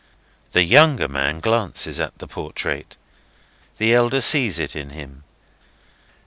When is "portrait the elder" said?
2.27-4.19